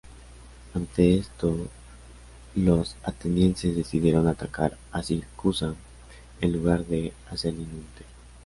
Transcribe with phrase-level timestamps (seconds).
[0.73, 1.69] Ante esto
[2.55, 5.75] los atenienses decidieron atacar a Siracusa
[6.41, 8.03] en lugar de a Selinunte.